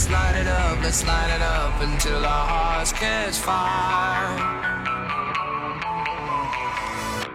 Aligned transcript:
Let's 0.00 0.12
light 0.12 0.40
it 0.40 0.46
up, 0.46 0.82
let's 0.82 1.06
light 1.06 1.30
it 1.30 1.42
up 1.42 1.78
until 1.82 2.24
our 2.24 2.46
hearts 2.48 2.90
catch 2.90 3.34
fire. 3.34 4.32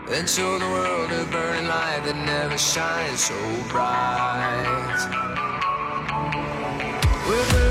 And 0.10 0.28
show 0.28 0.58
the 0.58 0.66
world 0.66 1.12
a 1.12 1.26
burning 1.30 1.68
light 1.68 2.02
that 2.06 2.16
never 2.16 2.58
shines 2.58 3.26
so 3.26 3.36
bright. 3.70 4.98
We're 7.30 7.65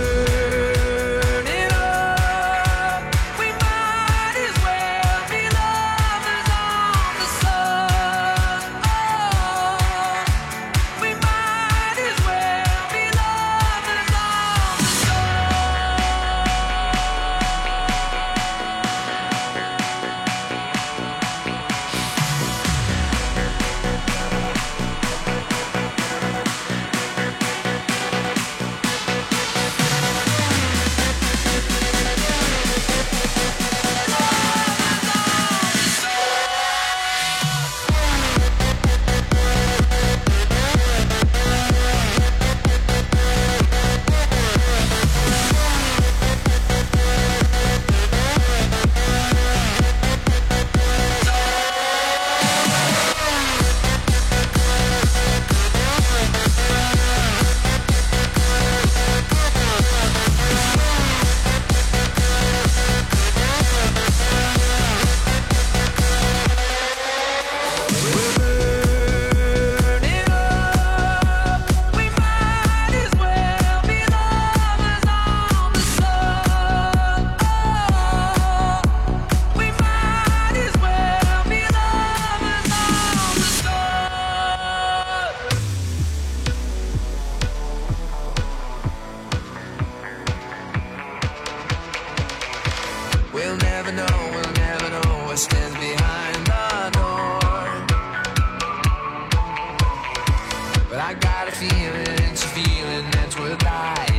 We'll 93.55 93.63
never 93.71 93.93
know, 93.93 94.31
we'll 94.33 94.53
never 94.55 94.91
know 94.91 95.27
what 95.27 95.39
stands 95.39 95.77
behind 95.77 96.45
the 96.45 96.91
door. 96.99 97.87
But 100.91 100.99
I 100.99 101.15
got 101.15 101.47
a 101.47 101.53
feeling, 101.53 102.19
it's 102.33 102.45
a 102.45 102.49
feeling 102.49 103.09
that's 103.13 103.39
worth 103.39 103.61
dying. 103.61 104.14